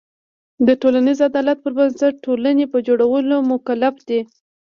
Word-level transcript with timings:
د 0.67 0.69
ټولنیز 0.81 1.19
عدالت 1.29 1.57
پر 1.61 1.71
بنسټ 1.77 2.13
ټولنې 2.25 2.65
په 2.73 2.77
جوړولو 2.87 3.37
مکلف 3.51 3.95
دی. 4.09 4.19